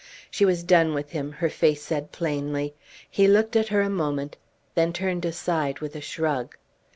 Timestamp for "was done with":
0.45-1.11